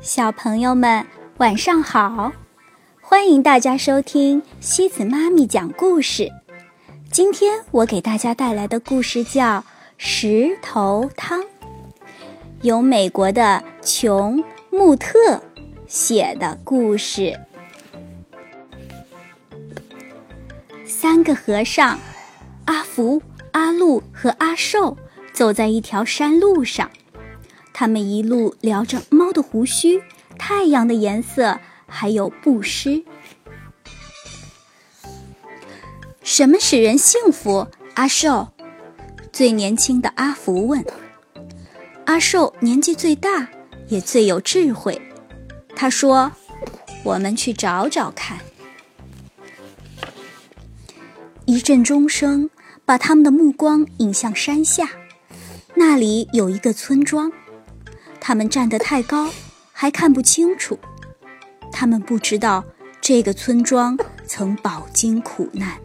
[0.00, 1.04] 小朋友们，
[1.38, 2.32] 晚上好！
[3.00, 6.30] 欢迎大家收听西子妈咪讲故事。
[7.10, 9.58] 今天我给大家带来的故事叫
[9.96, 11.40] 《石头汤》，
[12.62, 14.38] 由美国的琼·
[14.70, 15.42] 穆特
[15.88, 17.36] 写的故事。
[20.86, 21.98] 三个和尚，
[22.66, 23.20] 阿福、
[23.50, 24.96] 阿禄和阿寿，
[25.32, 26.88] 走在一条山路上。
[27.78, 30.02] 他们一路聊着猫的胡须、
[30.36, 33.04] 太阳的颜色，还有布施。
[36.24, 37.68] 什么使人幸福？
[37.94, 38.48] 阿寿，
[39.32, 40.84] 最年轻的阿福问。
[42.06, 43.48] 阿寿年纪最大，
[43.86, 45.00] 也最有智慧。
[45.76, 46.32] 他说
[47.06, 48.40] ：“我们去找找看。”
[51.46, 52.50] 一阵钟声
[52.84, 54.90] 把他们的目光引向山下，
[55.76, 57.30] 那里有一个村庄。
[58.28, 59.30] 他们站得太高，
[59.72, 60.78] 还看不清楚。
[61.72, 62.62] 他们不知道
[63.00, 65.78] 这个村庄曾饱经苦难，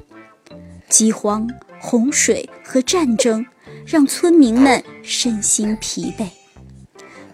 [0.90, 1.50] 饥荒、
[1.80, 3.46] 洪水和战争
[3.86, 6.28] 让村民们身心疲惫。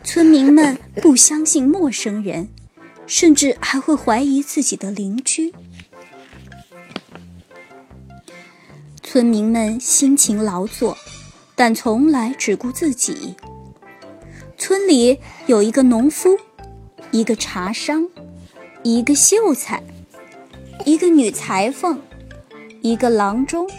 [0.04, 2.48] 村民们不相信陌生人，
[3.08, 5.52] 甚至还会怀疑自己的邻居。
[9.02, 10.96] 村民们辛勤劳作，
[11.56, 13.36] 但从来只顾自己。
[14.60, 16.38] 村里有一个农夫，
[17.12, 18.10] 一个茶商，
[18.84, 19.82] 一个秀才，
[20.86, 21.98] 一个女裁缝，
[22.82, 23.70] 一个郎中，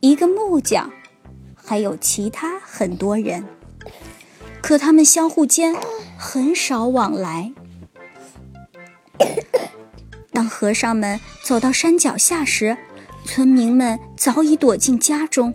[0.00, 0.92] 一个木匠，
[1.54, 3.46] 还有其他很多人。
[4.60, 5.74] 可他们相互间
[6.18, 7.52] 很少往来。
[10.32, 12.76] 当和尚们走到山脚下时，
[13.24, 15.54] 村民们早已躲进家中，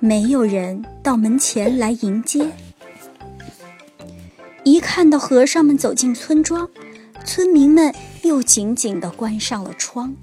[0.00, 2.50] 没有人到门前来迎接。
[4.64, 6.70] 一看到和尚们走进村庄，
[7.22, 10.16] 村民们又紧紧地关上了窗。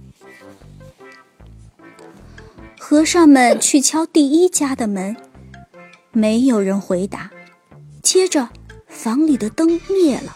[2.79, 5.15] 和尚们去敲第一家的门，
[6.11, 7.29] 没有人回答。
[8.01, 8.49] 接着，
[8.87, 10.35] 房里的灯灭了。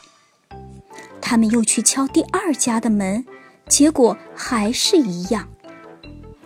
[1.19, 3.25] 他们又去敲第二家的门，
[3.67, 5.49] 结果还是一样。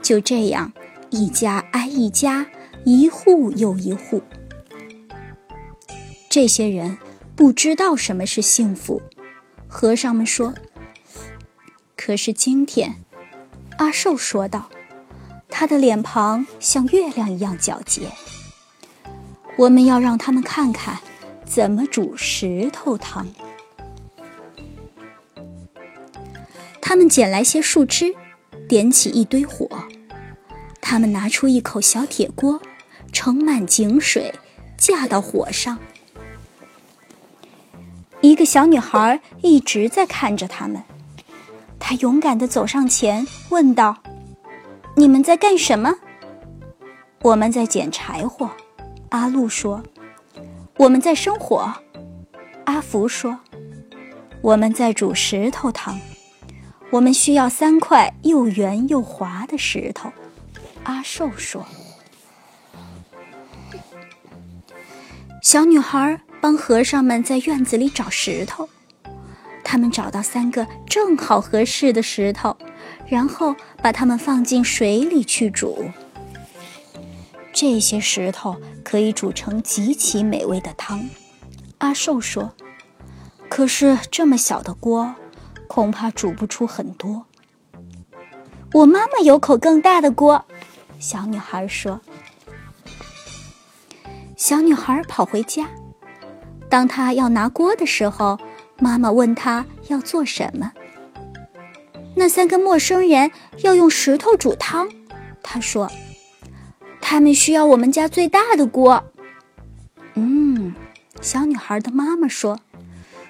[0.01, 0.71] 就这样，
[1.09, 2.47] 一家挨一家，
[2.85, 4.21] 一户又一户。
[6.29, 6.97] 这些人。
[7.39, 9.01] 不知道什么是幸福，
[9.65, 10.53] 和尚们说。
[11.95, 13.05] 可是今天，
[13.77, 14.69] 阿寿说道
[15.47, 18.11] ：“他的脸庞像月亮一样皎洁。
[19.57, 20.99] 我们要让他们看看
[21.45, 23.25] 怎么煮石头汤。”
[26.81, 28.13] 他们捡来些树枝，
[28.67, 29.85] 点起一堆火。
[30.81, 32.61] 他们拿出一口小铁锅，
[33.13, 34.33] 盛满井水，
[34.77, 35.79] 架到火上。
[38.21, 40.83] 一个小女孩一直在看着他们，
[41.79, 43.97] 她勇敢地走上前，问道
[44.95, 45.95] ：“你们在干什么
[47.23, 48.49] ？”“我们在捡柴火。”
[49.09, 49.81] 阿路说。
[50.77, 51.73] “我们在生火。”
[52.65, 53.39] 阿福说。
[54.41, 55.97] “我们在煮石头汤。
[56.91, 60.11] ”“我们需要三块又圆又滑的石头。”
[60.83, 61.65] 阿寿说。
[65.41, 66.19] 小女孩。
[66.41, 68.69] 帮和尚们在院子里找石头，
[69.63, 72.55] 他们找到三个正好合适的石头，
[73.07, 75.89] 然后把它们放进水里去煮。
[77.51, 81.09] 这些石头可以煮成极其美味的汤。
[81.79, 82.53] 阿寿说
[83.49, 85.15] ：“可是这么小的锅，
[85.67, 87.25] 恐怕煮不出很多。”
[88.73, 90.45] 我妈妈有口更大的锅，
[90.99, 91.99] 小女孩说。
[94.37, 95.67] 小女孩跑回家。
[96.69, 98.39] 当他要拿锅的时候，
[98.79, 100.71] 妈妈问他要做什么。
[102.15, 103.31] 那三个陌生人
[103.63, 104.89] 要用石头煮汤，
[105.41, 105.89] 他说
[107.01, 109.03] ：“他们需要我们家最大的锅。”
[110.15, 110.75] 嗯，
[111.21, 112.59] 小女孩的妈妈说：“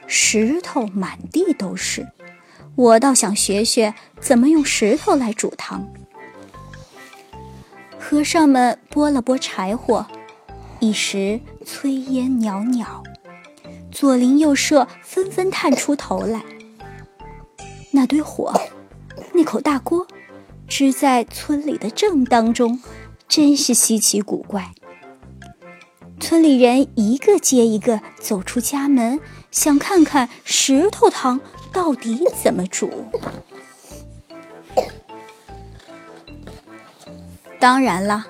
[0.08, 2.08] 石头满地都是，
[2.76, 5.88] 我倒想学学怎么用石头来煮汤。”
[8.00, 10.08] 和尚们拨了拨柴火，
[10.80, 13.04] 一时炊烟袅袅。
[14.00, 16.42] 左邻右舍纷纷探出头来。
[17.92, 18.54] 那堆火，
[19.34, 20.08] 那口大锅，
[20.70, 22.82] 支在村里的正当中，
[23.28, 24.72] 真是稀奇古怪。
[26.18, 29.20] 村里人一个接一个走出家门，
[29.52, 31.42] 想看看石头汤
[31.74, 32.90] 到底怎么煮。
[37.60, 38.26] 当然了，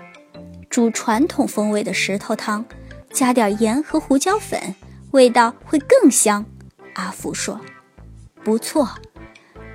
[0.68, 2.66] 煮传统风味的石头汤，
[3.14, 4.74] 加点盐和胡椒粉。
[5.12, 6.46] 味道会更香，
[6.94, 7.60] 阿福说
[8.44, 8.90] ：“不错。”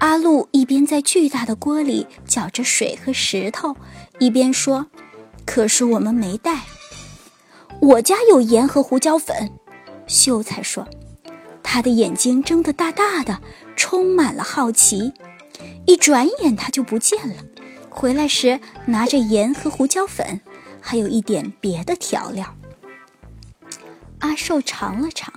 [0.00, 3.76] 阿路一边在巨大的锅里搅着水和石头，
[4.18, 4.86] 一边说
[5.46, 6.62] ：“可是我们没带。”
[7.80, 9.50] 我家有盐和胡椒粉，
[10.06, 10.86] 秀才说。
[11.62, 13.40] 他的眼睛睁得大大的，
[13.74, 15.12] 充满了好奇。
[15.86, 17.42] 一转眼他就不见了。
[17.90, 20.40] 回来时拿着盐和胡椒粉，
[20.80, 22.54] 还有一点别的调料。
[24.20, 25.32] 阿寿尝了尝。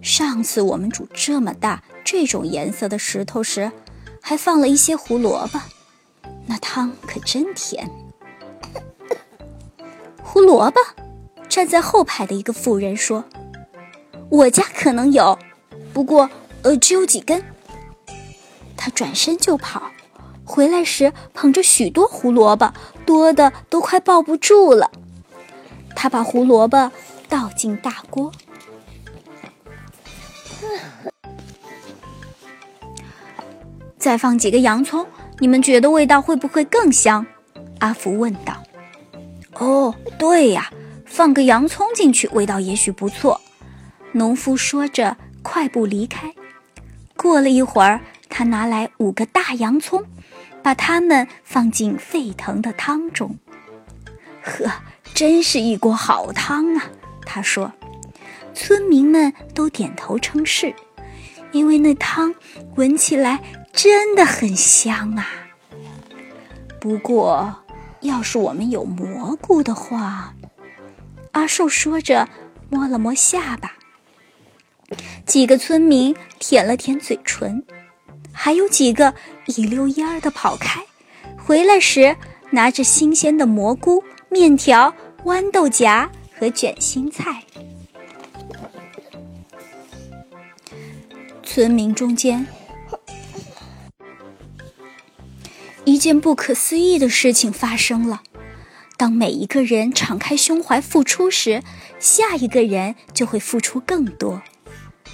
[0.00, 3.72] 上次我们煮这么大、这种颜色的石头时，
[4.22, 5.60] 还放了一些胡萝卜，
[6.46, 7.90] 那汤可真甜。
[10.22, 10.80] 胡萝卜，
[11.48, 13.24] 站在后排的一个妇人说
[14.30, 15.38] ：“我家可能有，
[15.92, 16.30] 不过
[16.62, 17.42] 呃，只有几根。”
[18.76, 19.90] 他转身就跑，
[20.44, 22.72] 回来时捧着许多胡萝卜，
[23.04, 24.92] 多的都快抱不住了。
[25.96, 26.92] 他把胡萝卜
[27.28, 28.32] 倒进大锅。
[33.98, 35.06] 再放几个洋葱，
[35.38, 37.26] 你们觉得味道会不会更香？
[37.80, 38.62] 阿福问道。
[39.54, 40.72] 哦，对呀，
[41.04, 43.40] 放个洋葱进去，味道也许不错。
[44.12, 46.32] 农夫说着，快步离开。
[47.16, 50.04] 过了一会儿，他拿来五个大洋葱，
[50.62, 53.36] 把它们放进沸腾的汤中。
[54.42, 54.70] 呵，
[55.12, 56.84] 真是一锅好汤啊！
[57.28, 57.70] 他说。
[58.54, 60.74] 村民们都点头称是，
[61.52, 62.34] 因为那汤
[62.74, 63.40] 闻起来
[63.72, 65.28] 真的很香啊。
[66.80, 67.54] 不过，
[68.00, 70.34] 要是我们有蘑菇的话，
[71.32, 72.28] 阿寿说着，
[72.68, 73.74] 摸了摸下巴。
[75.24, 77.62] 几个村民舔了舔嘴唇，
[78.32, 79.14] 还有几个
[79.46, 80.82] 一溜烟儿的跑开，
[81.36, 82.16] 回来时
[82.50, 84.92] 拿着新鲜的蘑菇、面条、
[85.24, 87.42] 豌豆荚和卷心菜。
[91.42, 92.46] 村民中间，
[95.84, 98.22] 一件不可思议的事情发生了。
[98.96, 101.62] 当每一个人敞开胸怀付出时，
[101.98, 104.42] 下一个人就会付出更多。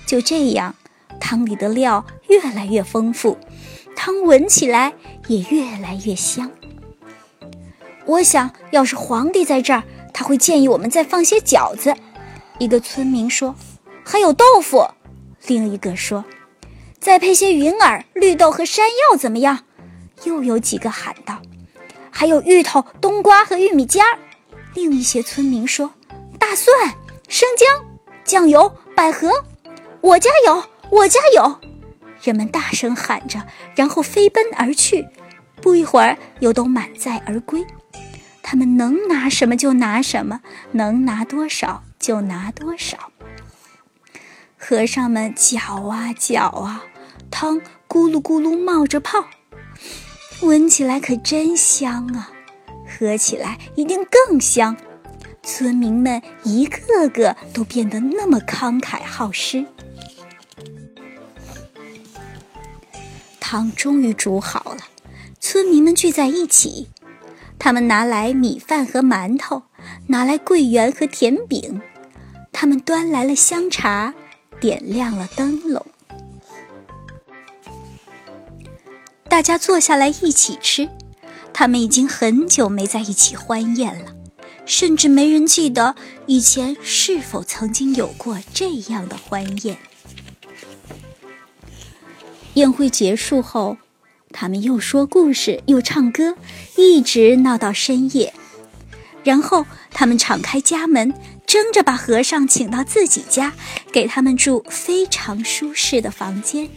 [0.06, 0.74] 就这样，
[1.20, 3.38] 汤里的料越来越丰富，
[3.96, 4.94] 汤闻起来
[5.28, 6.50] 也越来越香。
[8.06, 9.82] 我想要是皇帝在这儿，
[10.14, 11.94] 他会建议我们再放些饺子。
[12.58, 13.54] 一个村民说
[14.02, 14.88] ：“还有豆腐。”
[15.46, 16.24] 另一个说
[16.98, 19.64] ：“再配些云耳、绿豆和山药怎么样？”
[20.24, 21.42] 又有几个喊道
[22.10, 24.18] ：“还有芋头、冬瓜和玉米尖儿。”
[24.72, 25.92] 另一些村民说
[26.38, 26.94] ：“大蒜、
[27.28, 27.84] 生姜、
[28.24, 29.30] 酱油、百合。”
[30.00, 31.60] 我家有，我家有！
[32.22, 33.40] 人们大声喊着，
[33.74, 35.06] 然后飞奔而去。
[35.60, 37.66] 不一会儿，又都满载而归。
[38.46, 40.42] 他们能拿什么就拿什么，
[40.72, 43.10] 能拿多少就拿多少。
[44.56, 45.58] 和尚们搅
[45.88, 46.84] 啊搅啊，
[47.30, 47.58] 汤
[47.88, 49.24] 咕噜咕噜冒着泡，
[50.42, 52.30] 闻起来可真香啊！
[52.86, 54.76] 喝起来一定更香。
[55.42, 59.64] 村民们一个个都变得那么慷慨好施。
[63.40, 64.80] 汤终于煮好了，
[65.40, 66.88] 村民们聚在一起，
[67.64, 69.62] 他们拿来米饭和馒头，
[70.08, 71.80] 拿来桂圆和甜饼，
[72.52, 74.12] 他们端来了香茶。
[74.60, 75.86] 点亮了灯笼，
[79.30, 80.90] 大家坐下来一起吃。
[81.54, 84.12] 他们已经很久没在一起欢宴了，
[84.66, 85.94] 甚至没人记得
[86.26, 89.78] 以前是否曾经有过这样的欢宴。
[92.54, 93.78] 宴会结束后，
[94.34, 96.36] 他们又说故事，又唱歌，
[96.76, 98.34] 一直闹到深夜。
[99.22, 101.14] 然后，他们敞开家门。
[101.46, 103.52] 争着把和尚请到自己家，
[103.92, 106.68] 给他们住非常舒适的房间。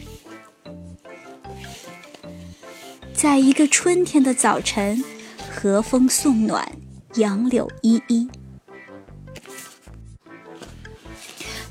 [3.12, 5.02] 在一个春天的早晨，
[5.50, 6.70] 和风送暖，
[7.16, 8.28] 杨柳依依。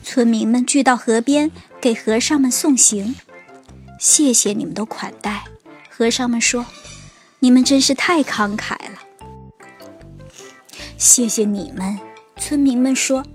[0.04, 3.16] 村民们聚到河边，给和尚们送行。
[3.98, 5.46] 谢谢你们的款待，
[5.98, 6.64] 和尚们说
[7.42, 9.02] ：“你们真是太慷慨了。”
[10.96, 11.98] 谢谢你们。
[12.36, 13.26] 村民们说：“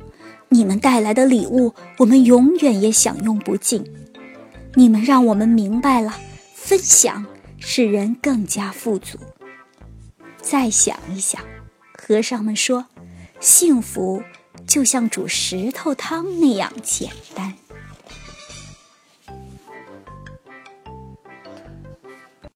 [0.49, 3.85] 你们带来的礼物，我们永远也享用不尽。
[4.75, 6.17] 你们让我们明白了，
[6.55, 7.27] 分享
[7.59, 9.19] 使人更加富足。”
[10.41, 11.43] 再想一想，
[11.99, 12.87] 和尚们说
[13.41, 14.23] ：“幸福
[14.69, 17.11] 就像煮石头汤那样简。”